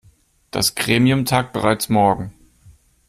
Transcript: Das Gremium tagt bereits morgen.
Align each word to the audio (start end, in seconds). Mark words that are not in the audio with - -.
Das 0.49 0.73
Gremium 0.73 1.25
tagt 1.25 1.53
bereits 1.53 1.87
morgen. 1.87 2.33